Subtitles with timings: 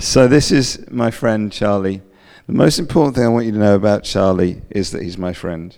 [0.00, 2.00] So, this is my friend Charlie.
[2.46, 5.34] The most important thing I want you to know about Charlie is that he's my
[5.34, 5.76] friend.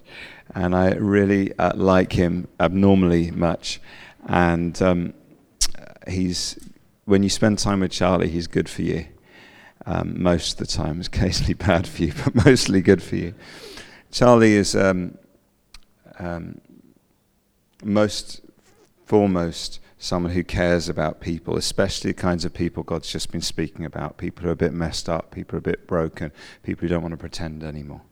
[0.55, 3.81] And I really uh, like him abnormally much.
[4.29, 5.15] And um,
[6.07, 6.57] he's,
[7.05, 9.07] when you spend time with Charlie, he's good for you.
[9.87, 13.35] Um, most of the time, it's occasionally bad for you, but mostly good for you.
[14.13, 15.19] Charlie is um,
[16.21, 16.61] um
[17.83, 18.41] most
[19.05, 23.85] foremost someone who cares about people, especially the kinds of people God's just been speaking
[23.85, 26.33] about people who are a bit messed up, people who are a bit broken,
[26.65, 28.03] people who don't want to pretend anymore.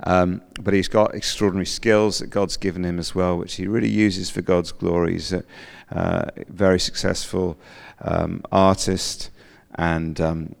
[0.00, 3.88] Um, but he's got extraordinary skills that God's given him as well, which he really
[3.88, 5.12] uses for God's glory.
[5.12, 5.44] He's a
[5.90, 7.56] uh, very successful
[8.02, 9.30] um, artist,
[9.76, 10.54] and um,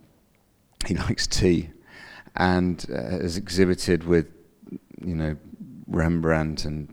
[0.86, 1.72] he likes tea,
[2.36, 4.32] and uh, has exhibited with,
[5.04, 5.36] you know,
[5.86, 6.88] Rembrandt and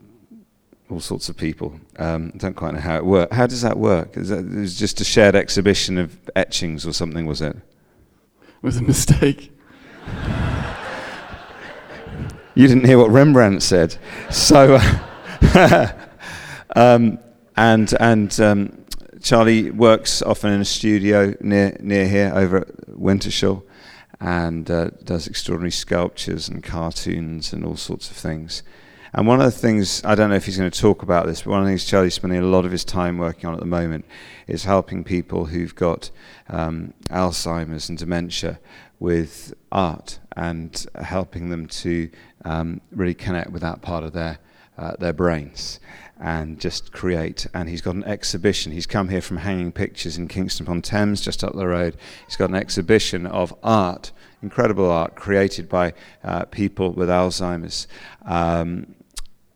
[0.92, 1.80] all sorts of people.
[1.98, 3.34] Um, I don't quite know how it works.
[3.34, 4.16] How does that work?
[4.16, 7.56] Is that it was just a shared exhibition of etchings or something, was it?
[7.56, 9.52] It was a mistake.
[12.54, 13.96] you didn't hear what Rembrandt said,
[14.30, 14.78] so.
[15.54, 15.92] Uh,
[16.76, 17.18] um,
[17.56, 18.84] and and um,
[19.22, 23.62] Charlie works often in a studio near near here over at Wintershall,
[24.20, 28.62] and uh, does extraordinary sculptures and cartoons and all sorts of things.
[29.14, 31.42] And one of the things, I don't know if he's going to talk about this,
[31.42, 33.60] but one of the things Charlie's spending a lot of his time working on at
[33.60, 34.06] the moment
[34.46, 36.10] is helping people who've got
[36.48, 38.58] um, Alzheimer's and dementia
[39.00, 42.08] with art and helping them to
[42.46, 44.38] um, really connect with that part of their,
[44.78, 45.78] uh, their brains
[46.18, 47.46] and just create.
[47.52, 48.72] And he's got an exhibition.
[48.72, 51.98] He's come here from Hanging Pictures in Kingston upon Thames, just up the road.
[52.26, 54.10] He's got an exhibition of art,
[54.40, 55.92] incredible art created by
[56.24, 57.86] uh, people with Alzheimer's.
[58.24, 58.94] Um,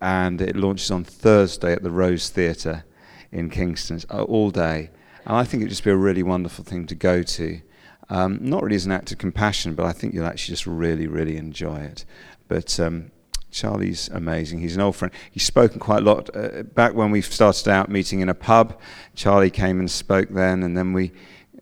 [0.07, 2.85] and it launches on Thursday at the Rose Theatre
[3.33, 4.91] in Kingston uh, all day.
[5.25, 7.61] And I think it'd just be a really wonderful thing to go to.
[8.09, 11.09] Um, not really as an act of compassion, but I think you'll actually just really,
[11.09, 12.05] really enjoy it.
[12.47, 13.11] But um,
[13.51, 14.61] Charlie's amazing.
[14.61, 15.13] He's an old friend.
[15.29, 16.31] He's spoken quite a lot.
[16.33, 18.79] Uh, back when we started out meeting in a pub,
[19.17, 21.11] Charlie came and spoke then, and then we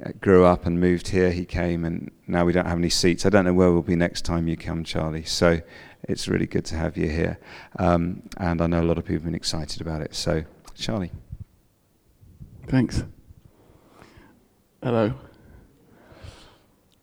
[0.05, 1.31] uh, grew up and moved here.
[1.31, 3.25] He came, and now we don't have any seats.
[3.25, 5.25] I don't know where we'll be next time you come, Charlie.
[5.25, 5.63] So
[6.09, 7.39] it's really good to have you here.
[7.79, 10.15] Um, and I know a lot of people have been excited about it.
[10.15, 10.45] So,
[10.75, 11.13] Charlie.
[12.69, 13.05] Thanks.
[14.83, 15.15] Hello.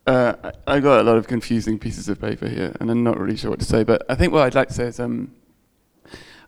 [0.08, 3.38] Uh, I, got a lot of confusing pieces of paper here, and I'm not really
[3.38, 3.84] sure what to say.
[3.84, 5.32] But I think what I'd like to say is um,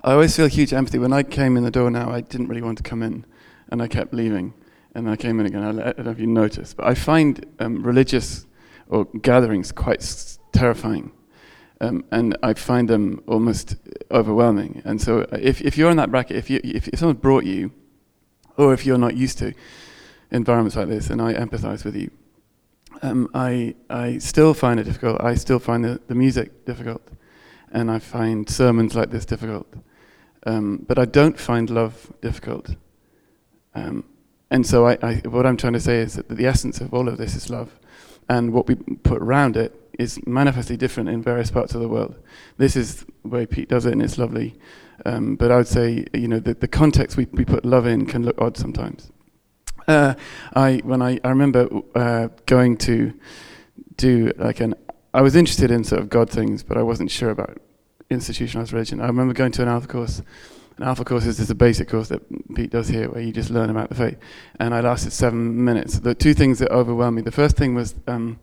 [0.03, 0.97] I always feel huge empathy.
[0.97, 3.25] When I came in the door now, I didn't really want to come in,
[3.69, 4.53] and I kept leaving.
[4.95, 5.63] And I came in again.
[5.63, 8.45] I don't know if you noticed, but I find um, religious
[8.89, 11.11] or gatherings quite s- terrifying.
[11.83, 13.75] Um, and I find them almost
[14.09, 14.81] overwhelming.
[14.85, 17.43] And so, uh, if, if you're in that bracket, if, you, if, if someone brought
[17.43, 17.73] you,
[18.55, 19.53] or if you're not used to
[20.31, 22.09] environments like this, and I empathize with you,
[23.01, 25.19] um, I, I still find it difficult.
[25.19, 27.05] I still find the, the music difficult,
[27.73, 29.67] and I find sermons like this difficult.
[30.45, 32.77] Um, but I don't find love difficult.
[33.75, 34.05] Um,
[34.49, 37.09] and so, I, I, what I'm trying to say is that the essence of all
[37.09, 37.77] of this is love,
[38.29, 42.15] and what we put around it is manifestly different in various parts of the world.
[42.57, 44.55] This is the way Pete does it, and it's lovely.
[45.05, 48.05] Um, but I would say, you know, the, the context we, we put love in
[48.05, 49.11] can look odd sometimes.
[49.87, 50.13] Uh,
[50.53, 53.13] I when I, I remember uh, going to
[53.97, 54.75] do like an
[55.13, 57.59] I was interested in sort of God things, but I wasn't sure about
[58.09, 58.99] institutionalized religion.
[58.99, 60.21] I remember going to an Alpha course.
[60.77, 62.23] An Alpha course is just a basic course that
[62.55, 64.17] Pete does here, where you just learn about the faith.
[64.59, 65.99] And I lasted seven minutes.
[65.99, 67.21] The two things that overwhelmed me.
[67.21, 68.39] The first thing was um,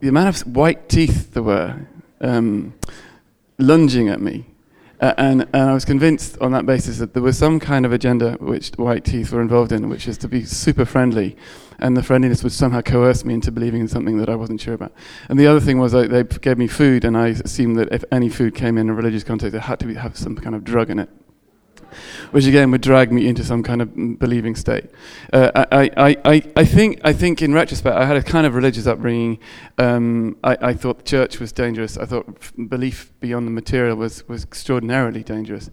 [0.00, 1.86] the amount of white teeth there were
[2.20, 2.74] um,
[3.58, 4.46] lunging at me.
[5.00, 7.92] Uh, and, and I was convinced on that basis that there was some kind of
[7.92, 11.36] agenda which white teeth were involved in, which is to be super friendly.
[11.78, 14.74] And the friendliness would somehow coerce me into believing in something that I wasn't sure
[14.74, 14.92] about.
[15.28, 18.28] And the other thing was they gave me food, and I assumed that if any
[18.28, 20.88] food came in a religious context, it had to be, have some kind of drug
[20.88, 21.10] in it
[22.30, 24.86] which again would drag me into some kind of believing state.
[25.32, 28.54] Uh, I, I, I, I, think, I think in retrospect, I had a kind of
[28.54, 29.38] religious upbringing.
[29.78, 31.96] Um, I, I thought the church was dangerous.
[31.96, 32.26] I thought
[32.68, 35.70] belief beyond the material was, was extraordinarily dangerous.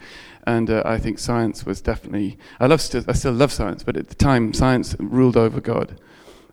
[0.48, 3.98] And uh, I think science was definitely, I, love st- I still love science, but
[3.98, 6.00] at the time, science ruled over God.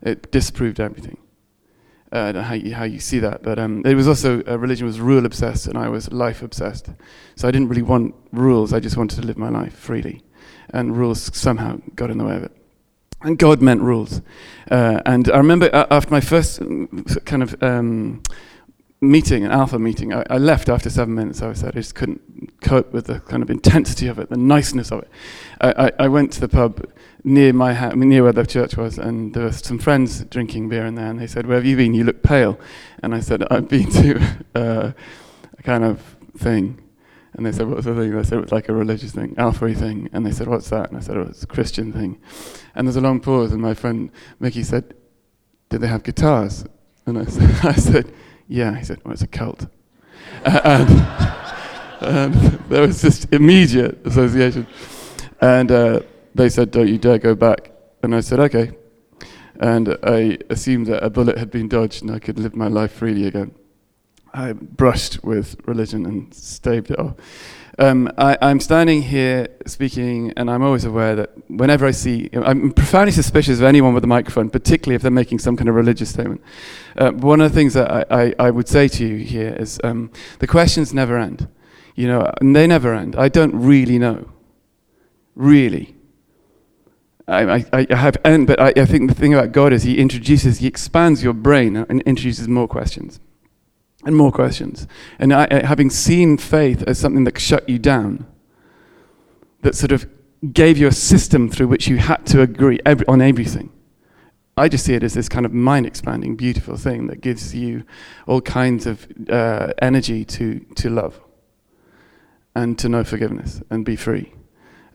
[0.01, 1.17] It disproved everything.
[2.11, 4.99] Uh, how you, how you see that, but um, it was also uh, religion was
[4.99, 6.89] rule obsessed and I was life obsessed.
[7.35, 8.73] So I didn't really want rules.
[8.73, 10.23] I just wanted to live my life freely,
[10.73, 12.51] and rules somehow got in the way of it.
[13.21, 14.21] And God meant rules.
[14.71, 18.23] Uh, and I remember uh, after my first um, kind of um,
[19.01, 21.41] meeting, an alpha meeting, I, I, left after seven minutes.
[21.41, 24.91] I said I just couldn't cope with the kind of intensity of it, the niceness
[24.91, 25.09] of it.
[25.61, 26.85] I, I, I went to the pub
[27.23, 30.85] near my ha- near where the church was, and there were some friends drinking beer
[30.85, 31.93] in there, and they said, "Where have you been?
[31.93, 32.59] You look pale."
[33.01, 34.21] And I said, "I've been to
[34.55, 34.91] uh,
[35.57, 36.01] a kind of
[36.37, 36.81] thing."
[37.33, 39.73] And they said, "What's the thing?" I said, "It was like a religious thing, alpha
[39.73, 42.19] thing." And they said, "What's that?" And I said, "Oh, it's a Christian thing."
[42.75, 44.93] And there's a long pause, and my friend Mickey said,
[45.69, 46.65] "Did they have guitars?"
[47.05, 48.13] And I said, I said
[48.49, 48.75] yeah.
[48.75, 49.67] He said, well, it's a cult.
[50.43, 50.89] Uh, and,
[52.01, 52.33] and,
[52.69, 54.67] there was this immediate association.
[55.39, 56.01] And uh,
[56.35, 57.71] they said, don't you dare go back.
[58.03, 58.71] And I said, okay.
[59.59, 62.91] And I assumed that a bullet had been dodged and I could live my life
[62.91, 63.53] freely again.
[64.33, 67.15] I brushed with religion and staved it off.
[67.79, 72.73] Um, I, am standing here speaking, and I'm always aware that whenever I see, I'm
[72.73, 76.09] profoundly suspicious of anyone with a microphone, particularly if they're making some kind of religious
[76.09, 76.41] statement.
[76.97, 79.79] Uh, one of the things that I, I, I, would say to you here is
[79.85, 81.47] um, the questions never end.
[81.95, 83.15] You know, and they never end.
[83.15, 84.29] I don't really know.
[85.35, 85.95] Really.
[87.29, 89.99] I, I, I have, and, but I, I think the thing about God is He
[89.99, 93.21] introduces, He expands your brain and introduces more questions
[94.05, 94.87] and more questions.
[95.17, 98.25] And I, having seen faith as something that shut you down,
[99.61, 100.09] that sort of
[100.53, 103.71] gave you a system through which you had to agree every, on everything.
[104.55, 107.83] I just see it as this kind of mind expanding, beautiful thing that gives you
[108.27, 111.19] all kinds of uh, energy to, to love
[112.55, 114.33] and to know forgiveness and be free.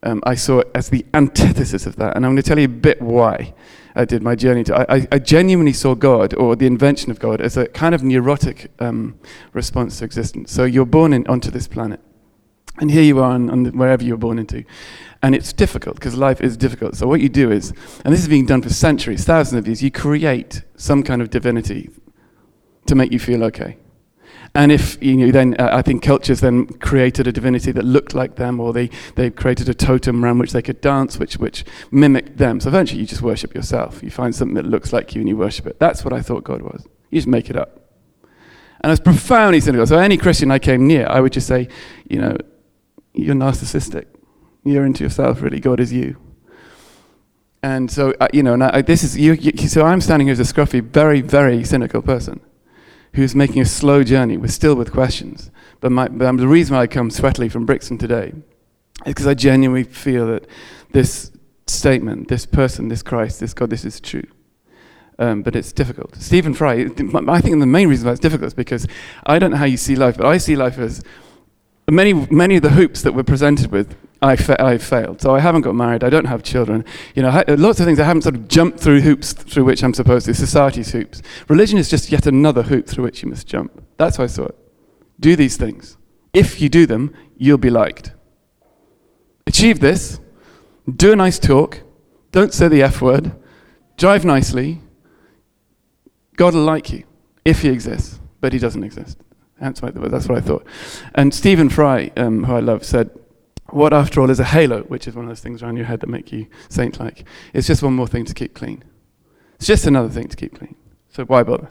[0.04, 2.14] Um, I saw it as the antithesis of that.
[2.14, 3.54] And I'm going to tell you a bit why.
[3.96, 4.92] I did my journey to.
[4.92, 8.72] I, I, genuinely saw God or the invention of God as a kind of neurotic
[8.80, 9.18] um,
[9.52, 10.50] response to existence.
[10.50, 12.00] So you're born in, onto this planet,
[12.78, 14.64] and here you are on, on wherever you're born into,
[15.22, 16.96] and it's difficult because life is difficult.
[16.96, 17.72] So what you do is,
[18.04, 21.30] and this is being done for centuries, thousands of years, you create some kind of
[21.30, 21.88] divinity
[22.86, 23.78] to make you feel okay.
[24.56, 28.14] And if you know, then uh, I think cultures then created a divinity that looked
[28.14, 31.64] like them, or they, they created a totem around which they could dance, which, which
[31.90, 32.60] mimicked them.
[32.60, 34.00] So eventually you just worship yourself.
[34.00, 35.80] You find something that looks like you and you worship it.
[35.80, 36.86] That's what I thought God was.
[37.10, 37.80] You just make it up.
[38.80, 39.86] And I was profoundly cynical.
[39.88, 41.68] So any Christian I came near, I would just say,
[42.08, 42.36] you know,
[43.12, 44.06] you're narcissistic.
[44.62, 45.58] You're into yourself, really.
[45.58, 46.16] God is you.
[47.60, 50.32] And so, uh, you know, and I, this is, you, you, so I'm standing here
[50.32, 52.40] as a scruffy, very, very cynical person
[53.14, 55.50] who's making a slow journey, we're still with questions.
[55.80, 58.32] But, my, but the reason why I come sweatily from Brixton today
[59.06, 60.46] is because I genuinely feel that
[60.92, 61.30] this
[61.66, 64.24] statement, this person, this Christ, this God, this is true.
[65.18, 66.16] Um, but it's difficult.
[66.16, 68.86] Stephen Fry, I think the main reason why it's difficult is because
[69.24, 71.04] I don't know how you see life, but I see life as
[71.90, 75.20] many, many of the hoops that we're presented with I, fa- I failed.
[75.20, 76.02] So I haven't got married.
[76.02, 76.84] I don't have children.
[77.14, 79.84] You know, ha- lots of things I haven't sort of jumped through hoops through which
[79.84, 80.34] I'm supposed to.
[80.34, 81.20] Society's hoops.
[81.48, 83.84] Religion is just yet another hoop through which you must jump.
[83.98, 84.56] That's how I saw it.
[85.20, 85.98] Do these things.
[86.32, 88.12] If you do them, you'll be liked.
[89.46, 90.20] Achieve this.
[90.90, 91.82] Do a nice talk.
[92.32, 93.32] Don't say the F word.
[93.98, 94.80] Drive nicely.
[96.36, 97.04] God will like you
[97.44, 99.18] if he exists, but he doesn't exist.
[99.64, 100.66] That's what I thought.
[101.14, 103.10] And Stephen Fry, um, who I love, said,
[103.70, 106.00] what, after all, is a halo, which is one of those things around your head
[106.00, 107.24] that make you saint like?
[107.52, 108.84] It's just one more thing to keep clean.
[109.56, 110.76] It's just another thing to keep clean.
[111.08, 111.70] So why bother?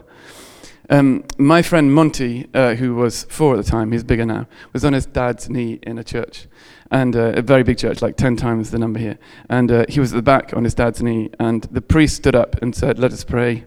[0.90, 4.84] Um, my friend Monty, uh, who was four at the time, he's bigger now, was
[4.84, 6.46] on his dad's knee in a church,
[6.90, 9.18] and uh, a very big church, like 10 times the number here.
[9.48, 12.34] And uh, he was at the back on his dad's knee, and the priest stood
[12.34, 13.64] up and said, Let us pray.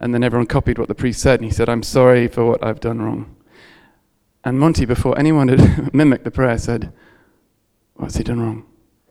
[0.00, 2.64] And then everyone copied what the priest said, and he said, I'm sorry for what
[2.64, 3.35] I've done wrong.
[4.46, 6.92] And Monty, before anyone had mimicked the prayer, said,
[7.94, 8.64] What's he done wrong?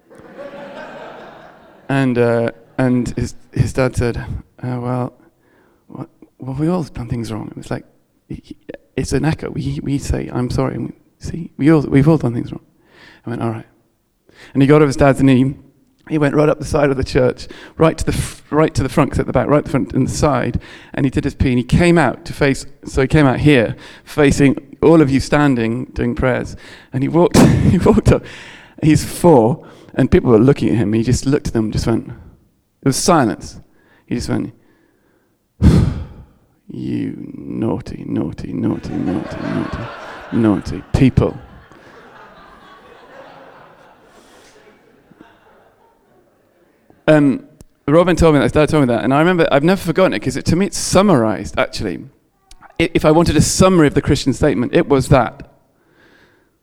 [1.89, 5.13] and uh, and his his dad said, uh, Well,
[5.87, 7.49] what, well, we all done things wrong.
[7.49, 7.85] It was like
[8.29, 9.49] it's an echo.
[9.49, 10.77] We we say, I'm sorry.
[10.77, 12.65] We, see, we all we've all done things wrong.
[13.25, 13.67] I went, all right.
[14.53, 15.57] And he got off his dad's knee.
[16.07, 18.83] He went right up the side of the church, right to the f- right to
[18.83, 20.61] the front, at the back, right the front and the side,
[20.93, 21.49] and he did his pee.
[21.49, 22.65] And he came out to face.
[22.85, 23.75] So he came out here,
[24.05, 26.55] facing all of you standing doing prayers.
[26.93, 27.37] And he walked.
[27.71, 28.23] he walked up,
[28.83, 30.93] He's four, and people were looking at him.
[30.93, 32.07] He just looked at them, just went.
[32.07, 32.15] There
[32.83, 33.59] was silence.
[34.05, 34.53] He just went,
[36.67, 39.87] You naughty, naughty, naughty, naughty, naughty,
[40.33, 41.37] naughty people.
[47.07, 47.47] Um,
[47.87, 50.19] Robin told me that, Dad told me that, and I remember, I've never forgotten it
[50.19, 52.03] because to me it's summarized, actually.
[52.77, 55.51] If I wanted a summary of the Christian statement, it was that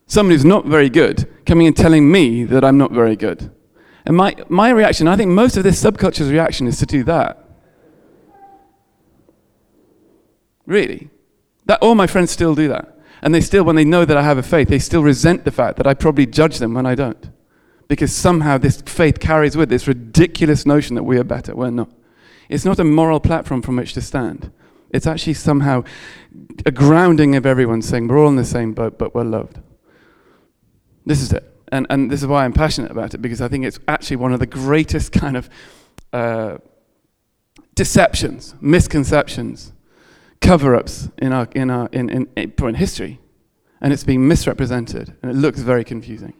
[0.07, 3.51] someone who's not very good coming and telling me that I'm not very good.
[4.05, 7.43] And my, my reaction, I think most of this subculture's reaction is to do that.
[10.67, 11.09] Really?
[11.67, 12.99] That all my friends still do that.
[13.23, 15.51] And they still, when they know that I have a faith, they still resent the
[15.53, 17.31] fact that I probably judge them when I don't.
[17.89, 21.55] Because somehow this faith carries with this ridiculous notion that we are better.
[21.55, 21.91] We're not.
[22.49, 24.53] It's not a moral platform from which to stand.
[24.93, 25.85] It's actually somehow
[26.67, 29.59] a grounding of everyone saying we're all in the same boat, but we're loved.
[31.07, 31.49] This is it.
[31.73, 34.35] And, and this is why I'm passionate about it, because I think it's actually one
[34.35, 35.49] of the greatest kind of
[36.13, 36.59] uh,
[37.75, 39.73] deceptions, misconceptions,
[40.43, 43.19] cover ups in, our, in, our, in, in, in history.
[43.81, 46.35] And it's being misrepresented, and it looks very confusing.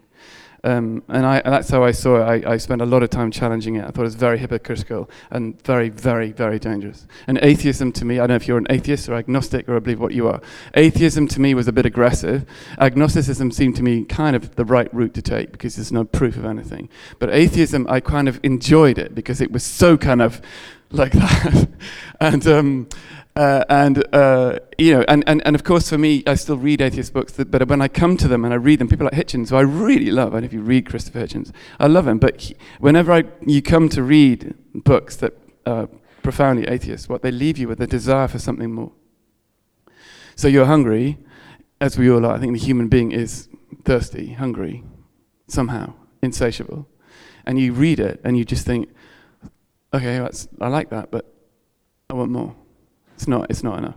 [0.65, 2.45] Um, and, I, and, that's how I saw it.
[2.47, 3.85] I, I, spent a lot of time challenging it.
[3.85, 7.05] I thought it was very hypocritical and very, very, very dangerous.
[7.27, 9.81] And atheism to me, I don't know if you're an atheist or agnostic or I
[9.81, 10.41] believe what you are.
[10.75, 12.47] Atheism to me was a bit aggressive.
[12.79, 16.37] Agnosticism seemed to me kind of the right route to take because there's no proof
[16.37, 16.89] of anything.
[17.19, 20.41] But atheism, I kind of enjoyed it because it was so kind of
[20.93, 21.69] like that.
[22.21, 22.89] and um,
[23.35, 26.81] uh, and uh, you know, and, and, and of course for me, I still read
[26.81, 27.33] atheist books.
[27.35, 29.57] That, but when I come to them and I read them, people like Hitchens, who
[29.57, 30.29] I really love.
[30.29, 32.19] I don't know if you read Christopher Hitchens, I love him.
[32.19, 35.33] But he, whenever I, you come to read books that
[35.67, 35.89] are
[36.23, 38.93] profoundly atheist, what they leave you with a desire for something more.
[40.37, 41.19] So you're hungry,
[41.81, 42.35] as we all are.
[42.35, 43.49] I think the human being is
[43.85, 44.85] thirsty, hungry,
[45.49, 46.87] somehow insatiable,
[47.45, 48.89] and you read it and you just think,
[49.93, 50.25] okay,
[50.61, 51.35] I like that, but
[52.09, 52.55] I want more.
[53.15, 53.97] It's not, it's not enough.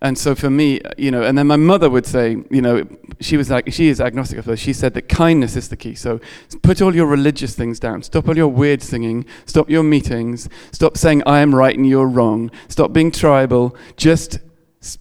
[0.00, 2.86] And so for me, you know, and then my mother would say, you know,
[3.20, 5.94] she was like, she is agnostic, of She said that kindness is the key.
[5.94, 6.20] So
[6.62, 8.02] put all your religious things down.
[8.04, 9.24] Stop all your weird singing.
[9.44, 10.48] Stop your meetings.
[10.70, 12.50] Stop saying I am right and you're wrong.
[12.68, 13.76] Stop being tribal.
[13.96, 14.38] Just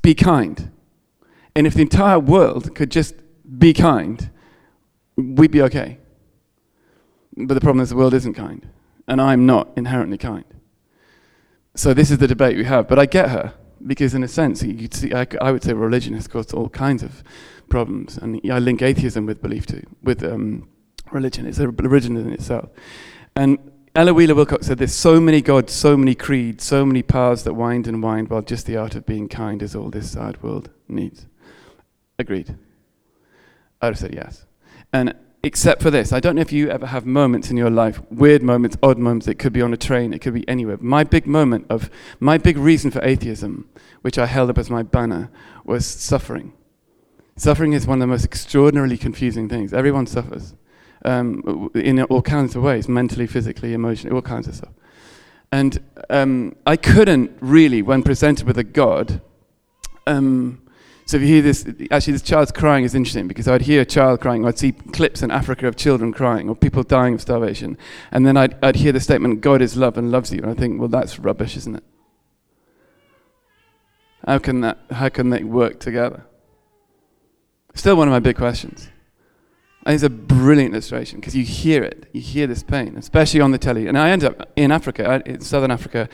[0.01, 0.71] be kind.
[1.55, 3.15] And if the entire world could just
[3.57, 4.31] be kind,
[5.15, 5.99] we'd be okay.
[7.35, 8.67] But the problem is the world isn't kind.
[9.07, 10.45] And I'm not inherently kind.
[11.77, 12.87] So this is the debate we have.
[12.87, 13.53] But I get her
[13.85, 17.03] because, in a sense, you see, I, I, would say religion has caused all kinds
[17.03, 17.23] of
[17.69, 20.67] problems, and I link atheism with belief too, with um,
[21.11, 21.45] religion.
[21.45, 22.69] It's a religion in itself.
[23.35, 23.59] And
[23.93, 27.53] Ella Wheeler Wilcox said there's so many gods, so many creeds, so many paths that
[27.53, 30.71] wind and wind, while just the art of being kind is all this sad world
[30.87, 31.27] needs.
[32.17, 32.57] Agreed.
[33.83, 34.47] I'd have said yes.
[34.91, 35.13] And
[35.43, 36.11] except for this.
[36.11, 39.27] I don't know if you ever have moments in your life, weird moments, odd moments.
[39.27, 40.77] It could be on a train, it could be anywhere.
[40.79, 41.89] My big moment of,
[42.19, 43.69] my big reason for atheism,
[44.01, 45.29] which I held up as my banner,
[45.63, 46.53] was suffering.
[47.35, 49.73] Suffering is one of the most extraordinarily confusing things.
[49.73, 50.55] Everyone suffers
[51.05, 54.73] um, in all kinds of ways mentally, physically, emotionally, all kinds of stuff.
[55.51, 55.79] And
[56.09, 59.21] um, I couldn't really, when presented with a God,
[60.07, 60.61] um,
[61.07, 63.85] so if you hear this, actually, this child's crying is interesting because I'd hear a
[63.85, 67.21] child crying, or I'd see clips in Africa of children crying, or people dying of
[67.21, 67.77] starvation,
[68.11, 70.53] and then I'd, I'd hear the statement, God is love and loves you, and I
[70.53, 71.83] think, well, that's rubbish, isn't it?
[74.25, 74.79] How can that?
[74.91, 76.25] How can they work together?
[77.73, 78.89] Still, one of my big questions.
[79.85, 83.51] And it's a brilliant illustration because you hear it, you hear this pain, especially on
[83.51, 83.87] the telly.
[83.87, 86.09] And I end up in Africa, in southern Africa,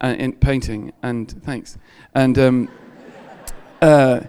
[0.00, 0.92] uh, in painting.
[1.02, 1.76] And thanks.
[2.14, 2.68] And um,
[3.80, 4.20] uh,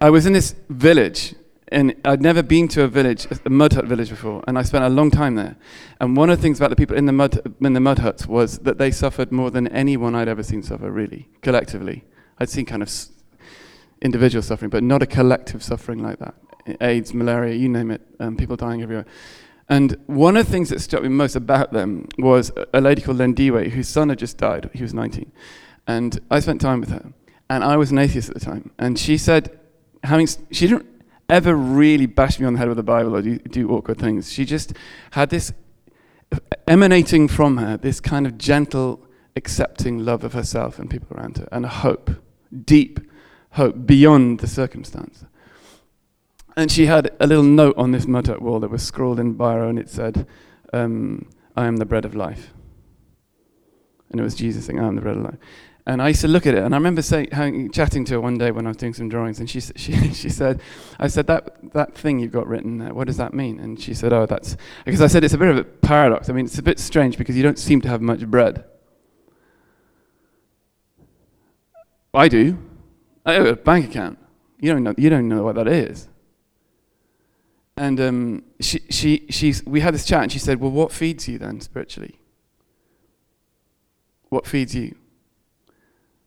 [0.00, 1.34] I was in this village,
[1.68, 4.84] and I'd never been to a village, a mud hut village before, and I spent
[4.84, 5.56] a long time there.
[6.00, 8.26] And one of the things about the people in the mud, in the mud huts
[8.26, 12.04] was that they suffered more than anyone I'd ever seen suffer, really, collectively.
[12.38, 12.90] I'd seen kind of
[14.02, 16.34] individual suffering, but not a collective suffering like that.
[16.80, 19.06] AIDS, malaria, you name it, um, people dying everywhere.
[19.68, 23.18] And one of the things that struck me most about them was a lady called
[23.18, 24.68] Lendiwe, whose son had just died.
[24.74, 25.32] He was 19.
[25.86, 27.12] And I spent time with her.
[27.50, 28.70] And I was an atheist at the time.
[28.78, 29.58] And she said,
[30.02, 30.86] having she didn't
[31.28, 34.32] ever really bash me on the head with the Bible or do, do awkward things.
[34.32, 34.74] She just
[35.12, 35.52] had this
[36.66, 41.48] emanating from her this kind of gentle, accepting love of herself and people around her,
[41.52, 42.10] and a hope,
[42.64, 43.00] deep
[43.52, 45.24] hope beyond the circumstance.
[46.56, 49.34] And she had a little note on this mud hut wall that was scrawled in
[49.34, 50.26] biro, and it said,
[50.72, 52.52] um, "I am the bread of life."
[54.10, 55.38] And it was Jesus saying, "I am the bread of life."
[55.86, 58.38] And I used to look at it, and I remember saying, chatting to her one
[58.38, 60.62] day when I was doing some drawings, and she, she, she said,
[60.98, 63.60] I said, that, that thing you've got written there, what does that mean?
[63.60, 66.30] And she said, oh, that's, because I said it's a bit of a paradox.
[66.30, 68.64] I mean, it's a bit strange because you don't seem to have much bread.
[72.14, 72.58] I do.
[73.26, 74.18] I have a bank account.
[74.60, 76.08] You don't know, you don't know what that is.
[77.76, 81.28] And um, she, she, she's, we had this chat, and she said, well, what feeds
[81.28, 82.18] you then spiritually?
[84.30, 84.94] What feeds you?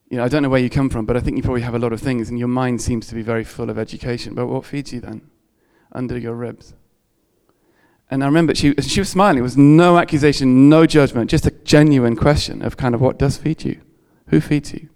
[0.09, 1.75] You know, I don't know where you come from, but I think you probably have
[1.75, 4.33] a lot of things, and your mind seems to be very full of education.
[4.35, 5.29] But what feeds you then?
[5.91, 6.73] Under your ribs.
[8.09, 9.39] And I remember she, she was smiling.
[9.39, 13.37] It was no accusation, no judgment, just a genuine question of kind of what does
[13.37, 13.81] feed you?
[14.27, 14.89] Who feeds you?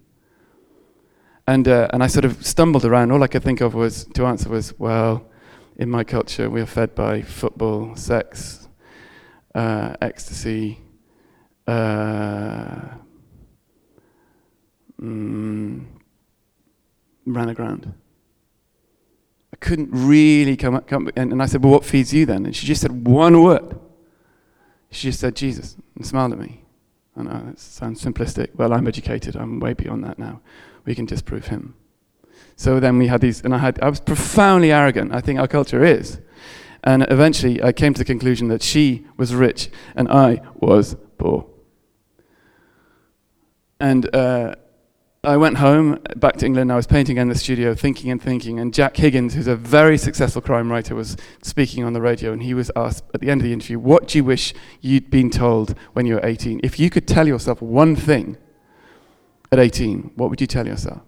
[1.46, 3.10] And, uh, and I sort of stumbled around.
[3.10, 5.26] All I could think of was to answer was, well,
[5.76, 8.68] in my culture, we are fed by football, sex,
[9.54, 10.80] uh, ecstasy,
[11.66, 12.80] uh,
[15.02, 15.84] mm,
[17.26, 17.92] ran aground.
[19.52, 22.46] I couldn't really come up, come, and, and I said, well, what feeds you then?
[22.46, 23.78] And she just said one word.
[24.90, 26.64] She just said, Jesus, and smiled at me.
[27.16, 28.54] I know, that sounds simplistic.
[28.54, 29.36] Well, I'm educated.
[29.36, 30.40] I'm way beyond that now.
[30.84, 31.74] We can disprove him.
[32.56, 35.14] So then we had these, and I had, I was profoundly arrogant.
[35.14, 36.20] I think our culture is.
[36.84, 41.46] And eventually I came to the conclusion that she was rich and I was poor.
[43.78, 44.56] And uh,
[45.24, 46.72] I went home back to England.
[46.72, 48.58] I was painting in the studio, thinking and thinking.
[48.58, 52.32] And Jack Higgins, who's a very successful crime writer, was speaking on the radio.
[52.32, 55.10] And he was asked at the end of the interview, What do you wish you'd
[55.10, 56.62] been told when you were 18?
[56.64, 58.36] If you could tell yourself one thing
[59.52, 61.02] at 18, what would you tell yourself?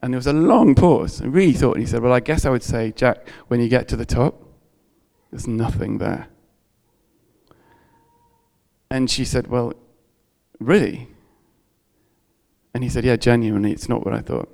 [0.00, 1.20] And there was a long pause.
[1.20, 3.68] I really thought, and he said, Well, I guess I would say, Jack, when you
[3.68, 4.44] get to the top,
[5.32, 6.28] there's nothing there.
[8.92, 9.72] And she said, Well,
[10.60, 11.08] really?
[12.74, 14.50] And he said, Yeah, genuinely, it's not what I thought.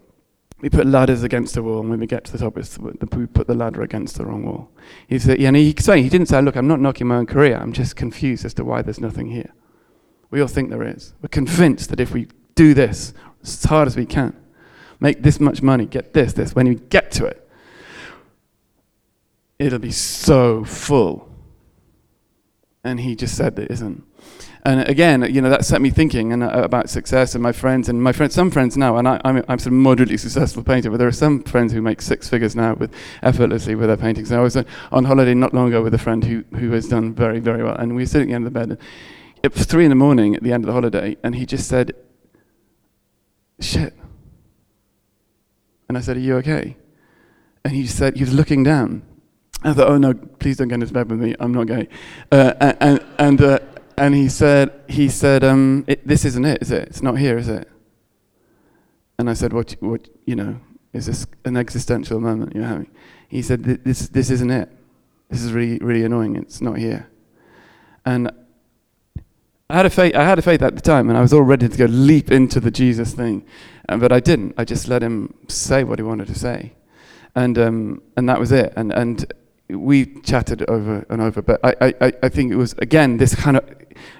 [0.60, 3.26] We put ladders against the wall, and when we get to the top, the, we
[3.26, 4.70] put the ladder against the wrong wall.
[5.08, 7.26] He said, yeah, and he explained, he didn't say, Look, I'm not knocking my own
[7.26, 9.52] career, I'm just confused as to why there's nothing here.
[10.30, 11.14] We all think there is.
[11.22, 14.36] We're convinced that if we do this as hard as we can,
[15.00, 17.48] make this much money, get this, this, when we get to it,
[19.58, 21.26] it'll be so full.
[22.84, 24.04] And he just said it isn't.
[24.64, 27.88] And again, you know, that set me thinking and, uh, about success and my friends
[27.88, 30.90] and my friends, some friends now, and I, am I'm sort of moderately successful painter,
[30.90, 34.30] but there are some friends who make six figures now with effortlessly with their paintings.
[34.30, 36.88] And I was uh, on holiday not long ago with a friend who, who has
[36.88, 37.74] done very, very well.
[37.74, 38.78] And we were sitting at the end of the bed.
[39.42, 41.66] It was three in the morning at the end of the holiday, and he just
[41.66, 41.94] said,
[43.60, 43.94] shit.
[45.88, 46.76] And I said, are you okay?
[47.64, 49.02] And he said, he was looking down.
[49.62, 51.34] I thought, oh no, please don't get into bed with me.
[51.40, 51.88] I'm not gay.
[52.30, 53.58] Uh, and, and, uh,
[54.00, 56.88] and he said, he said, um, it, this isn't it, is it?
[56.88, 57.68] It's not here, is it?
[59.18, 60.58] And I said, what, what, you know,
[60.94, 62.90] is this an existential moment you're having?
[63.28, 64.70] He said, this, this isn't it.
[65.28, 66.34] This is really, really annoying.
[66.36, 67.10] It's not here.
[68.06, 68.32] And
[69.68, 71.42] I had a faith, I had a faith at the time, and I was all
[71.42, 73.44] ready to go leap into the Jesus thing,
[73.86, 74.54] but I didn't.
[74.56, 76.72] I just let him say what he wanted to say,
[77.34, 78.72] and um, and that was it.
[78.76, 79.32] And and
[79.76, 83.56] we chatted over and over, but I, I, I think it was, again, this kind
[83.56, 83.64] of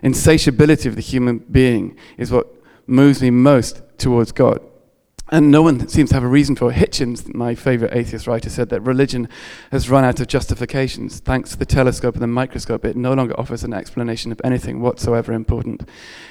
[0.03, 2.47] insatiability of the human being is what
[2.87, 4.61] moves me most towards God.
[5.33, 6.75] And no one seems to have a reason for it.
[6.75, 9.29] Hitchens, my favorite atheist writer, said that religion
[9.71, 11.21] has run out of justifications.
[11.21, 14.81] Thanks to the telescope and the microscope, it no longer offers an explanation of anything
[14.81, 15.89] whatsoever important.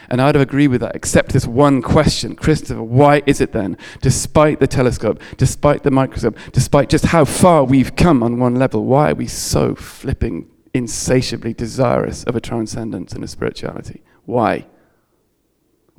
[0.10, 4.60] And I'd agree with that, except this one question Christopher, why is it then, despite
[4.60, 9.12] the telescope, despite the microscope, despite just how far we've come on one level, why
[9.12, 14.04] are we so flipping insatiably desirous of a transcendence and a spirituality?
[14.26, 14.66] Why?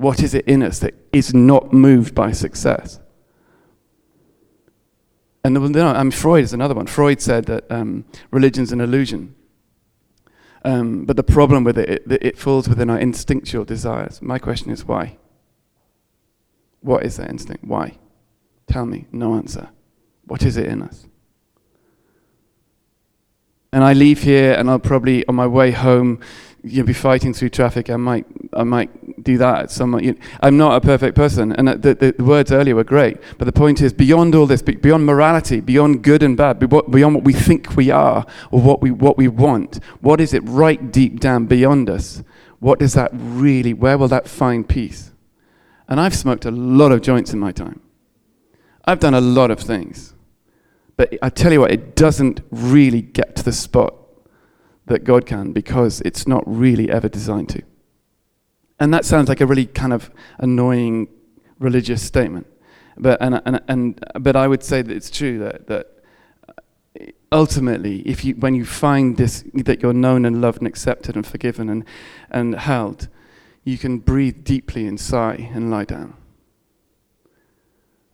[0.01, 2.99] What is it in us that is not moved by success?
[5.45, 6.87] And the, I mean, Freud is another one.
[6.87, 9.35] Freud said that um, religion's an illusion.
[10.65, 14.23] Um, but the problem with it, it, it falls within our instinctual desires.
[14.23, 15.19] My question is why?
[16.81, 17.63] What is that instinct?
[17.63, 17.99] Why?
[18.67, 19.07] Tell me.
[19.13, 19.69] No answer.
[20.25, 21.07] What is it in us?
[23.71, 26.21] And I leave here, and I'll probably, on my way home,
[26.63, 27.91] you'll be fighting through traffic.
[27.91, 29.99] I might, I might do that at some.
[30.01, 33.19] You know, I'm not a perfect person, and the, the, the, words earlier were great.
[33.39, 37.25] But the point is, beyond all this, beyond morality, beyond good and bad, beyond what
[37.25, 41.21] we think we are or what we what we want, what is it right deep
[41.21, 42.25] down beyond us?
[42.59, 43.73] What does that really?
[43.73, 45.13] Where will that find peace?
[45.89, 47.81] And I've smoked a lot of joints in my time.
[48.85, 50.15] I've done a lot of things,
[50.97, 53.95] but I tell you what, it doesn't really get to the spot
[54.87, 57.63] that God can because it's not really ever designed to.
[58.81, 61.09] And that sounds like a really kind of annoying
[61.59, 62.47] religious statement.
[62.97, 66.03] But, and, and, and, but I would say that it's true that, that
[66.49, 71.15] uh, ultimately, if you, when you find this, that you're known and loved and accepted
[71.15, 71.85] and forgiven and,
[72.31, 73.09] and held,
[73.65, 76.17] you can breathe deeply and sigh and lie down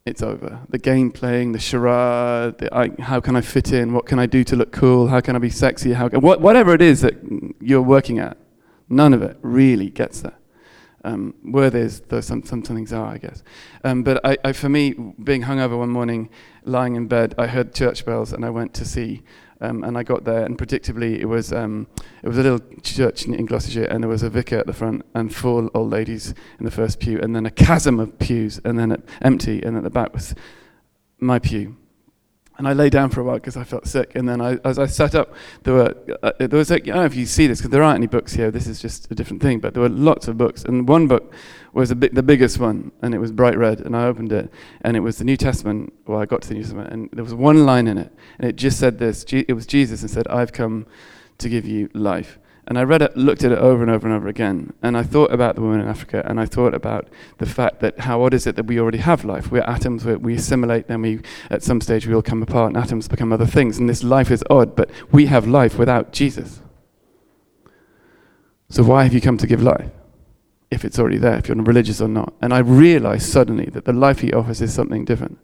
[0.06, 0.60] it's over.
[0.68, 3.92] The game playing, the charade, the, I, how can I fit in?
[3.92, 5.08] What can I do to look cool?
[5.08, 5.92] How can I be sexy?
[5.92, 7.14] How whatever it is that
[7.60, 8.38] you're working at,
[8.88, 10.36] none of it really gets there.
[11.06, 13.42] Um, there's, there's some, some, some things are, I guess.
[13.84, 16.28] Um, but I, I, for me, being hungover one morning,
[16.64, 19.22] lying in bed, I heard church bells and I went to see
[19.60, 21.86] Um, and I got there, and predictably, it was um,
[22.22, 24.74] it was a little church in, in, Gloucestershire, and there was a vicar at the
[24.74, 28.60] front, and four old ladies in the first pew, and then a chasm of pews,
[28.64, 30.34] and then empty, and at the back was
[31.18, 31.76] my pew.
[32.58, 34.14] And I lay down for a while because I felt sick.
[34.14, 36.96] And then I, as I sat up, there were uh, there was like, I don't
[36.96, 38.50] know if you see this because there aren't any books here.
[38.50, 39.60] This is just a different thing.
[39.60, 41.34] But there were lots of books, and one book
[41.74, 43.80] was big, the biggest one, and it was bright red.
[43.80, 45.92] And I opened it, and it was the New Testament.
[46.06, 48.48] Well, I got to the New Testament, and there was one line in it, and
[48.48, 49.24] it just said this.
[49.30, 50.86] It was Jesus, and said, "I've come
[51.38, 54.16] to give you life." And I read it, looked at it over and over and
[54.16, 57.46] over again, and I thought about the women in Africa, and I thought about the
[57.46, 59.52] fact that how odd is it that we already have life?
[59.52, 62.76] We're atoms, we we assimilate, then we, at some stage, we all come apart, and
[62.76, 66.60] atoms become other things, and this life is odd, but we have life without Jesus.
[68.68, 69.90] So why have you come to give life?
[70.68, 72.34] If it's already there, if you're religious or not.
[72.42, 75.38] And I realized suddenly that the life he offers is something different,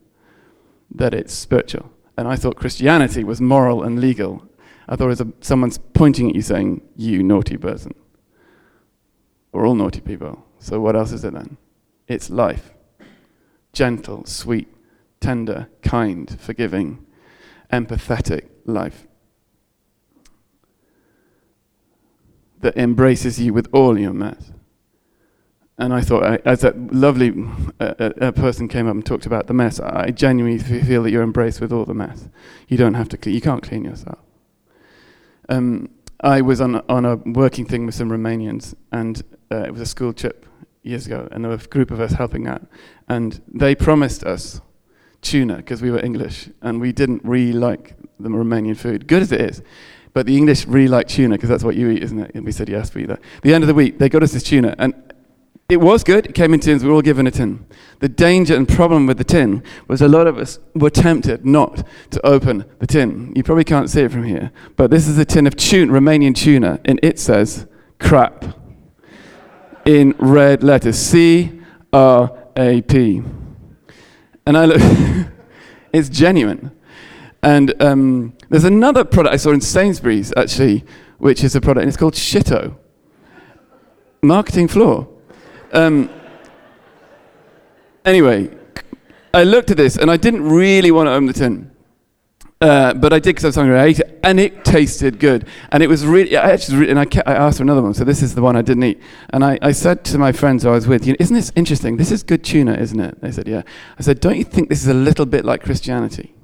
[0.92, 1.92] that it's spiritual.
[2.16, 4.42] And I thought Christianity was moral and legal,
[4.88, 7.94] I thought it was someone's pointing at you saying, You naughty person.
[9.52, 10.44] We're all naughty people.
[10.58, 11.56] So what else is it then?
[12.08, 12.72] It's life.
[13.72, 14.68] Gentle, sweet,
[15.20, 17.04] tender, kind, forgiving,
[17.72, 19.06] empathetic life.
[22.60, 24.52] That embraces you with all your mess.
[25.78, 27.32] And I thought, as that lovely
[27.80, 31.60] uh, person came up and talked about the mess, I genuinely feel that you're embraced
[31.60, 32.28] with all the mess.
[32.68, 34.18] You don't have to clean, you can't clean yourself
[35.52, 39.80] um, I was on on a working thing with some Romanians, and uh, it was
[39.80, 40.46] a school trip
[40.82, 42.62] years ago, and there were a group of us helping out,
[43.08, 44.60] and they promised us
[45.20, 49.32] tuna because we were English, and we didn't really like the Romanian food, good as
[49.32, 49.62] it is.
[50.14, 52.32] But the English really like tuna because that's what you eat, isn't it?
[52.34, 53.20] And we said yes, we eat that.
[53.42, 54.94] The end of the week, they got us this tuna, and
[55.68, 56.27] it was good.
[56.27, 56.83] It came in tins.
[56.83, 57.64] We were all given a tin.
[58.01, 61.87] The danger and problem with the tin was a lot of us were tempted not
[62.11, 63.33] to open the tin.
[63.35, 66.81] You probably can't see it from here, but this is a tin of Romanian tuna,
[66.85, 67.66] and it says
[67.98, 68.44] crap
[69.85, 73.22] in red letters C R A P.
[74.46, 74.81] And I look,
[75.92, 76.72] it's genuine.
[77.42, 80.85] And um, there's another product I saw in Sainsbury's actually,
[81.18, 82.77] which is a product, and it's called Shito.
[84.22, 85.07] Marketing flaw.
[85.72, 86.11] Um,
[88.04, 88.50] anyway,
[89.35, 91.72] I looked at this and I didn't really want to open the tin.
[92.62, 93.76] Uh, but I did because I was hungry.
[93.76, 95.48] I ate it, and it tasted good.
[95.72, 97.92] And it was really, I actually, and I, kept, I asked for another one.
[97.92, 99.02] So this is the one I didn't eat.
[99.30, 101.50] And I, I said to my friends who I was with, you know, "Isn't this
[101.56, 101.96] interesting?
[101.96, 103.62] This is good tuna, isn't it?" They said, "Yeah."
[103.98, 106.37] I said, "Don't you think this is a little bit like Christianity?"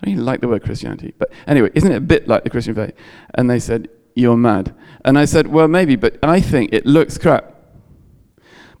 [0.00, 2.50] I don't even like the word Christianity, but anyway, isn't it a bit like the
[2.50, 2.94] Christian faith?
[3.34, 7.18] And they said, "You're mad." And I said, "Well, maybe, but I think it looks
[7.18, 7.53] crap."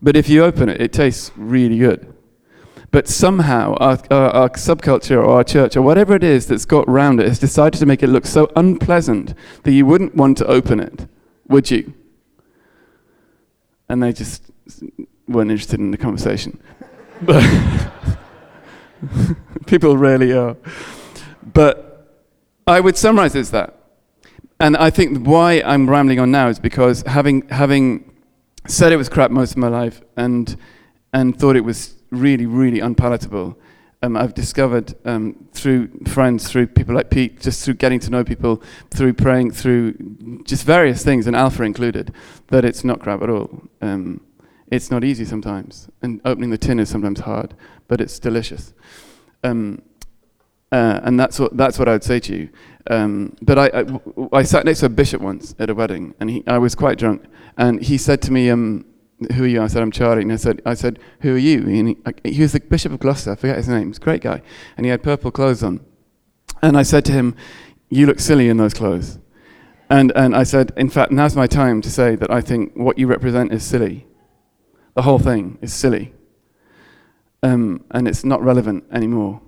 [0.04, 2.14] But if you open it, it tastes really good.
[2.90, 6.86] But somehow our, our, our, subculture or our church or whatever it is that's got
[6.86, 10.46] around it has decided to make it look so unpleasant that you wouldn't want to
[10.46, 11.08] open it,
[11.48, 11.94] would you?
[13.88, 14.42] And they just
[15.26, 16.62] weren't interested in the conversation.
[17.22, 17.42] But
[19.66, 20.54] people rarely are.
[21.42, 22.10] But
[22.66, 23.74] I would summarize as that.
[24.60, 28.13] And I think why I'm rambling on now is because having, having
[28.66, 30.56] said it was crap most of my life and,
[31.12, 33.58] and thought it was really, really unpalatable.
[34.02, 38.22] Um, I've discovered um, through friends, through people like Pete, just through getting to know
[38.22, 39.94] people, through praying, through
[40.44, 42.12] just various things, and Alpha included,
[42.48, 43.62] that it's not crap at all.
[43.80, 44.20] Um,
[44.70, 47.54] it's not easy sometimes, and opening the tin is sometimes hard,
[47.88, 48.74] but it's delicious.
[49.42, 49.82] Um,
[50.74, 52.48] uh, and that's what, that's what I would say to you.
[52.90, 56.28] Um, but I, I, I, sat next to a bishop once at a wedding, and
[56.28, 57.22] he, I was quite drunk.
[57.56, 58.84] And he said to me, um,
[59.34, 61.58] "Who are you?" I said, "I'm Charlie." And I said, "I said, who are you?"
[61.60, 61.88] And
[62.24, 63.30] he, he was the bishop of Gloucester.
[63.30, 63.86] I forget his name.
[63.86, 64.42] He's a great guy,
[64.76, 65.78] and he had purple clothes on.
[66.60, 67.36] And I said to him,
[67.88, 69.20] "You look silly in those clothes."
[69.88, 72.98] And and I said, "In fact, now's my time to say that I think what
[72.98, 74.08] you represent is silly.
[74.94, 76.14] The whole thing is silly,
[77.44, 79.40] um, and it's not relevant anymore."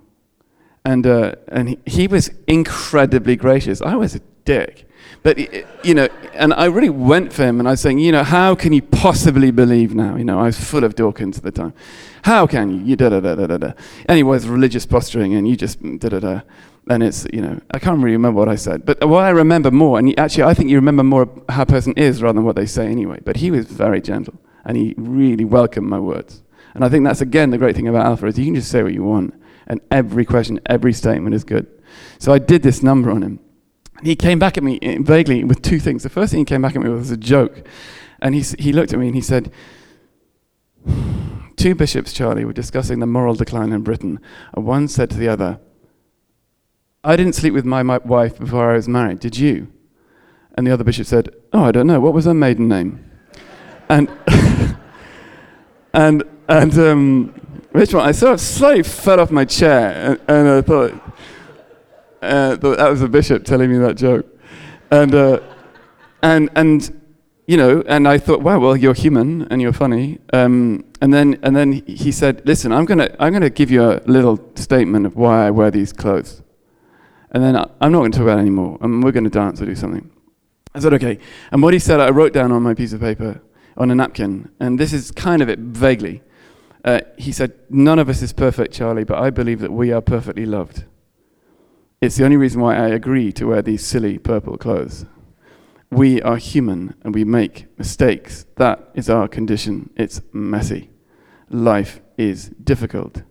[0.86, 3.82] And, uh, and he, he, was incredibly gracious.
[3.82, 4.88] I was a dick.
[5.24, 5.36] But,
[5.84, 8.54] you know, and I really went for him and I was saying, you know, how
[8.54, 10.14] can you possibly believe now?
[10.14, 11.74] You know, I was full of Dawkins at the time.
[12.22, 12.84] How can you?
[12.84, 13.72] You da da da da da da.
[14.08, 16.40] Anyway, it's religious posturing and you just da da da.
[16.88, 18.86] And it's, you know, I can't really remember what I said.
[18.86, 21.94] But what I remember more, and actually I think you remember more how a person
[21.94, 23.18] is rather than what they say anyway.
[23.24, 26.44] But he was very gentle and he really welcomed my words.
[26.74, 28.84] And I think that's again the great thing about Alpha is you can just say
[28.84, 29.34] what you want
[29.66, 31.66] and every question, every statement is good.
[32.18, 33.40] So I did this number on him.
[34.02, 36.02] He came back at me eh, vaguely with two things.
[36.02, 37.66] The first thing he came back at me with was a joke.
[38.20, 39.52] And he, he looked at me and he said,
[41.56, 44.20] Two bishops, Charlie, were discussing the moral decline in Britain.
[44.54, 45.58] And one said to the other,
[47.02, 49.20] I didn't sleep with my, my wife before I was married.
[49.20, 49.72] Did you?
[50.54, 52.00] And the other bishop said, Oh, I don't know.
[52.00, 53.06] What was her maiden name?
[53.88, 54.10] and
[55.92, 57.34] and and um,
[57.76, 58.08] which one?
[58.08, 60.92] I sort of slightly fell off my chair, and, and I thought,
[62.22, 64.26] uh, thought that was a bishop telling me that joke,
[64.90, 65.40] and uh,
[66.22, 67.02] and and
[67.46, 70.18] you know, and I thought, wow, well, you're human and you're funny.
[70.32, 74.00] Um, and then and then he said, listen, I'm gonna I'm gonna give you a
[74.06, 76.42] little statement of why I wear these clothes,
[77.30, 79.30] and then I, I'm not going to talk about it anymore, and we're going to
[79.30, 80.10] dance or do something.
[80.74, 81.18] I said, okay.
[81.52, 83.40] And what he said, I wrote down on my piece of paper
[83.76, 86.22] on a napkin, and this is kind of it vaguely.
[86.86, 90.00] Uh, he said, None of us is perfect, Charlie, but I believe that we are
[90.00, 90.84] perfectly loved.
[92.00, 95.04] It's the only reason why I agree to wear these silly purple clothes.
[95.90, 98.46] We are human and we make mistakes.
[98.56, 99.90] That is our condition.
[99.96, 100.90] It's messy.
[101.50, 103.22] Life is difficult.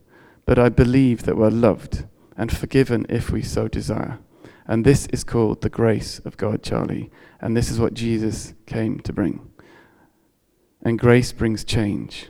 [0.45, 4.19] But I believe that we're loved and forgiven if we so desire.
[4.67, 7.11] And this is called the grace of God, Charlie.
[7.39, 9.49] And this is what Jesus came to bring.
[10.81, 12.29] And grace brings change.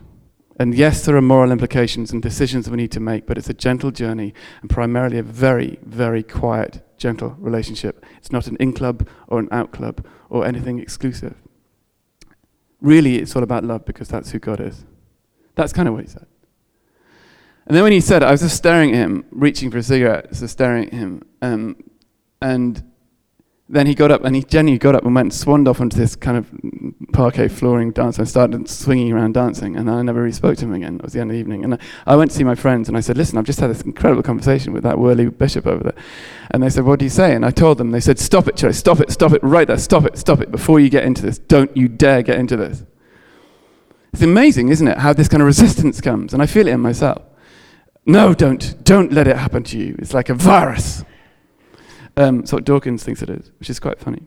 [0.57, 3.53] And yes, there are moral implications and decisions we need to make, but it's a
[3.53, 8.05] gentle journey and primarily a very, very quiet, gentle relationship.
[8.17, 11.35] It's not an in club or an out club or anything exclusive.
[12.79, 14.85] Really, it's all about love because that's who God is.
[15.55, 16.27] That's kind of what he said.
[17.67, 19.83] And then when he said it, I was just staring at him, reaching for a
[19.83, 21.23] cigarette, just staring at him.
[21.41, 21.77] Um,
[22.41, 22.83] and
[23.67, 25.97] then he got up and he genuinely got up and went and swanned off onto
[25.97, 26.47] this kind of
[27.13, 29.75] parquet flooring dance and started swinging around dancing.
[29.75, 30.97] And I never really spoke to him again.
[30.97, 31.63] It was the end of the evening.
[31.63, 33.81] And I went to see my friends and I said, Listen, I've just had this
[33.81, 35.95] incredible conversation with that whirly bishop over there.
[36.51, 37.33] And they said, What do you say?
[37.33, 39.79] And I told them, they said, Stop it, Charlie, stop it, stop it, right there,
[39.79, 41.39] stop it, stop it, before you get into this.
[41.39, 42.83] Don't you dare get into this.
[44.13, 46.33] It's amazing, isn't it, how this kind of resistance comes.
[46.33, 47.23] And I feel it in myself.
[48.05, 48.83] No, don't.
[48.83, 49.95] Don't let it happen to you.
[49.97, 51.03] It's like a virus.
[52.17, 54.23] Um, what Dawkins thinks it is, which is quite funny.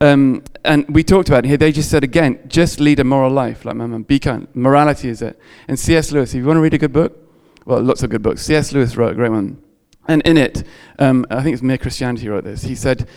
[0.00, 1.56] Um, and we talked about it here.
[1.56, 4.02] They just said again, just lead a moral life, like my mum.
[4.02, 4.48] Be kind.
[4.54, 5.38] Morality is it.
[5.68, 6.10] And C.S.
[6.10, 7.16] Lewis, if you want to read a good book,
[7.64, 8.42] well, lots of good books.
[8.42, 8.72] C.S.
[8.72, 9.62] Lewis wrote a great one.
[10.08, 10.64] And in it,
[10.98, 12.62] um, I think it's Mere Christianity wrote this.
[12.62, 13.08] He said,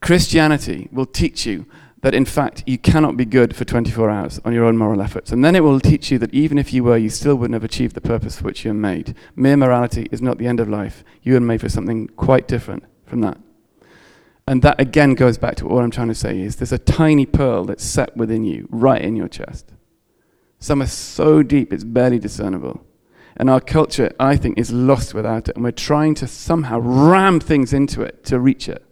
[0.00, 1.66] Christianity will teach you
[2.02, 5.32] that in fact you cannot be good for 24 hours on your own moral efforts.
[5.32, 7.64] And then it will teach you that even if you were, you still wouldn't have
[7.64, 9.16] achieved the purpose for which you are made.
[9.34, 11.02] Mere morality is not the end of life.
[11.22, 13.38] You are made for something quite different from that.
[14.46, 17.26] And that again goes back to what I'm trying to say is there's a tiny
[17.26, 19.72] pearl that's set within you, right in your chest.
[20.58, 22.84] Some are so deep it's barely discernible.
[23.36, 25.56] And our culture, I think, is lost without it.
[25.56, 28.84] And we're trying to somehow ram things into it to reach it.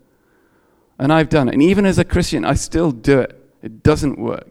[0.98, 1.54] And I've done it.
[1.54, 3.40] And even as a Christian, I still do it.
[3.62, 4.48] It doesn't work.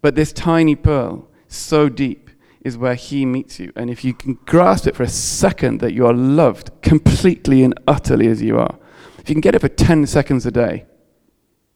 [0.00, 2.30] But this tiny pearl, so deep,
[2.62, 3.72] is where He meets you.
[3.76, 7.78] And if you can grasp it for a second that you are loved completely and
[7.86, 8.76] utterly as you are,
[9.22, 10.84] if you can get it for 10 seconds a day,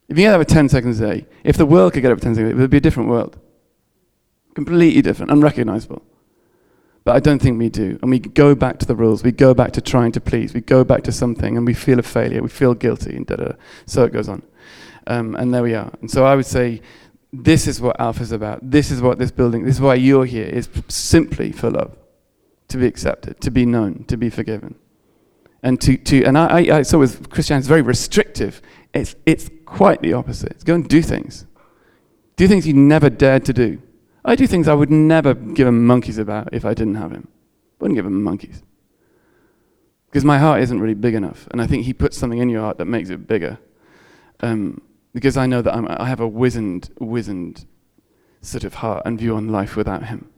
[0.08, 2.16] if you get it for 10 seconds a day, if the world could get it
[2.16, 3.38] for 10 seconds a day, it would be a different world.
[4.54, 6.02] Completely different, unrecognizable.
[7.04, 8.00] But I don't think we do.
[8.02, 9.22] And we go back to the rules.
[9.22, 10.54] We go back to trying to please.
[10.54, 12.42] We go back to something and we feel a failure.
[12.42, 13.52] We feel guilty and da da.
[13.86, 14.42] So it goes on.
[15.06, 15.92] Um, and there we are.
[16.00, 16.82] And so I would say
[17.32, 18.58] this is what Alpha is about.
[18.68, 21.96] This is what this building, this is why you're here, is simply for love.
[22.70, 24.74] To be accepted, to be known, to be forgiven
[25.66, 28.62] and to, to and I, I, I with Christianity it's very restrictive.
[28.94, 30.52] It's, it's quite the opposite.
[30.52, 31.44] It's go and do things.
[32.36, 33.82] Do things you never dared to do.
[34.24, 37.26] I do things I would never give a monkeys about if I didn't have him.
[37.80, 38.62] Wouldn't give him monkeys.
[40.06, 41.48] Because my heart isn't really big enough.
[41.50, 43.58] And I think he puts something in your heart that makes it bigger.
[44.38, 44.80] Um,
[45.14, 47.66] because I know that I'm, I have a wizened, wizened
[48.40, 50.30] sort of heart and view on life without him.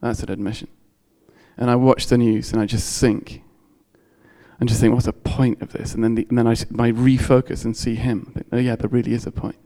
[0.00, 0.68] That's an admission.
[1.58, 3.42] And I watch the news and I just sink
[4.60, 5.94] and just think, what's the point of this?
[5.94, 8.30] And then, the, and then I, refocus and see him.
[8.34, 9.56] Think, oh, yeah, there really is a point.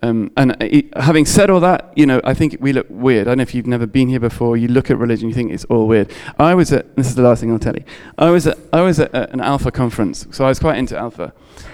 [0.00, 3.26] Um, and it, having said all that, you know, I think we look weird.
[3.26, 4.56] I don't know if you've never been here before.
[4.56, 6.12] You look at religion, you think it's all weird.
[6.38, 7.84] I was at this is the last thing I'll tell you.
[8.16, 11.32] I was at I was at an Alpha conference, so I was quite into Alpha,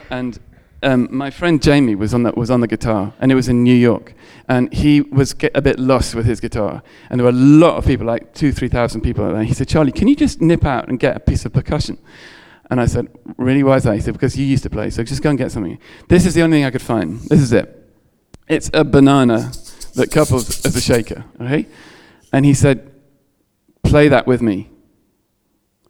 [0.09, 0.39] and
[0.85, 3.65] um, my friend Jamie was on the was on the guitar, and it was in
[3.65, 4.15] New York,
[4.49, 7.87] and he was a bit lost with his guitar, and there were a lot of
[7.87, 9.43] people, like two, three thousand people there.
[9.43, 11.99] He said, "Charlie, can you just nip out and get a piece of percussion?"
[12.71, 13.63] And I said, "Really?
[13.63, 15.51] Why is that?" He said, "Because you used to play, so just go and get
[15.51, 17.21] something." This is the only thing I could find.
[17.21, 17.91] This is it.
[18.47, 19.53] It's a banana
[19.95, 21.25] that couples as a shaker.
[21.41, 21.67] Okay,
[22.33, 22.93] and he said,
[23.83, 24.71] "Play that with me."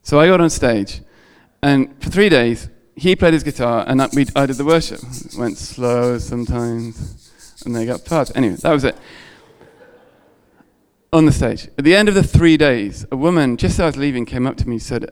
[0.02, 1.00] So I got on stage,
[1.62, 5.00] and for three days he played his guitar, and we, I did the worship.
[5.02, 7.32] It went slow sometimes,
[7.64, 8.32] and they got fast.
[8.34, 8.96] Anyway, that was it.
[11.12, 11.68] On the stage.
[11.78, 14.46] At the end of the three days, a woman, just as I was leaving, came
[14.46, 15.10] up to me and said,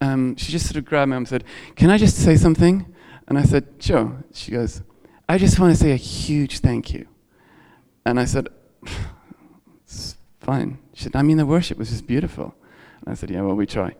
[0.00, 1.44] um, she just sort of grabbed me and said,
[1.76, 2.86] Can I just say something?
[3.28, 4.24] And I said, Sure.
[4.32, 4.82] She goes,
[5.28, 7.06] I just want to say a huge thank you.
[8.04, 8.48] And I said,
[9.84, 10.78] It's fine.
[10.92, 12.54] She said, I mean, the worship was just beautiful.
[13.00, 13.94] And I said, Yeah, well, we try.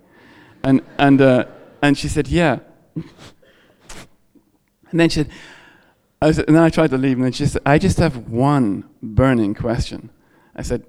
[0.63, 1.47] And, and, uh,
[1.83, 2.59] and she said, Yeah.
[4.91, 5.31] and then she said,
[6.23, 8.29] I was, and then I tried to leave, and then she said, I just have
[8.29, 10.11] one burning question.
[10.57, 10.85] I said,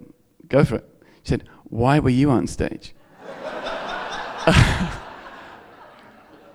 [0.48, 0.86] Go for it.
[1.24, 2.94] She said, Why were you on stage?
[4.48, 4.92] I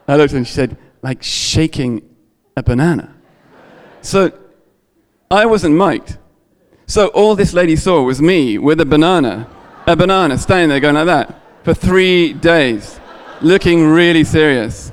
[0.08, 2.08] looked at her and she said, Like shaking
[2.56, 3.14] a banana.
[4.02, 4.32] So
[5.30, 6.16] I wasn't mic'd.
[6.86, 9.48] So all this lady saw was me with a banana,
[9.86, 12.98] a banana standing there going like that for three days,
[13.40, 14.90] looking really serious.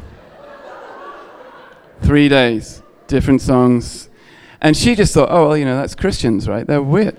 [2.08, 4.08] Three days, different songs.
[4.62, 6.66] And she just thought, oh, well, you know, that's Christians, right?
[6.66, 7.18] They're weird.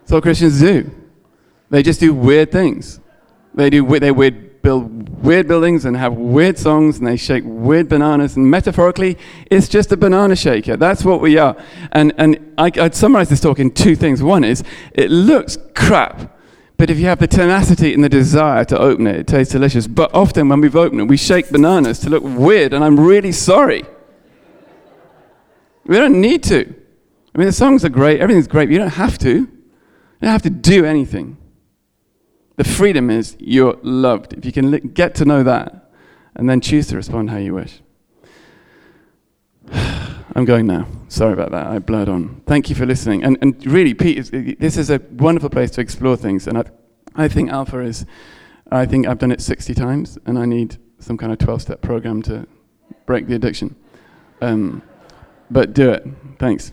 [0.00, 0.90] That's what Christians do.
[1.70, 3.00] They just do weird things.
[3.54, 7.88] They do they weird, build weird buildings and have weird songs and they shake weird
[7.88, 8.36] bananas.
[8.36, 9.16] And metaphorically,
[9.50, 10.76] it's just a banana shaker.
[10.76, 11.56] That's what we are.
[11.92, 14.22] And, and I, I'd summarize this talk in two things.
[14.22, 16.38] One is, it looks crap.
[16.76, 19.86] But if you have the tenacity and the desire to open it, it tastes delicious.
[19.86, 23.32] But often when we've opened it, we shake bananas to look weird, and I'm really
[23.32, 23.84] sorry.
[25.84, 26.74] We don't need to.
[27.34, 29.30] I mean, the songs are great, everything's great, but you don't have to.
[29.30, 29.48] You
[30.20, 31.36] don't have to do anything.
[32.56, 34.34] The freedom is you're loved.
[34.34, 35.90] If you can get to know that
[36.34, 37.80] and then choose to respond how you wish.
[40.34, 40.86] I'm going now.
[41.08, 41.66] Sorry about that.
[41.66, 42.42] I blurred on.
[42.46, 43.22] Thank you for listening.
[43.22, 46.46] And, and really, Pete, this is a wonderful place to explore things.
[46.46, 46.64] And I,
[47.14, 48.06] I think Alpha is,
[48.70, 51.82] I think I've done it 60 times, and I need some kind of 12 step
[51.82, 52.46] program to
[53.04, 53.76] break the addiction.
[54.40, 54.82] Um,
[55.50, 56.06] but do it.
[56.38, 56.72] Thanks.